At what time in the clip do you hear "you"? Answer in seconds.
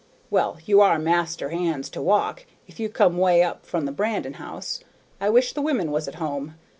0.65-0.81, 2.79-2.89